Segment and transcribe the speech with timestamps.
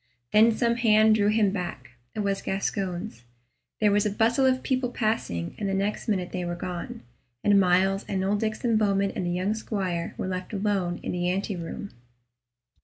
[0.31, 3.23] Then some hand drew him back it was Gascoyne's
[3.79, 7.03] there was a bustle of people passing, and the next minute they were gone,
[7.43, 11.29] and Myles and old Diccon Bowman and the young squire were left alone in the
[11.29, 11.91] anteroom.